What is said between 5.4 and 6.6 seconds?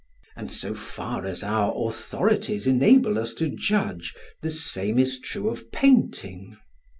of painting.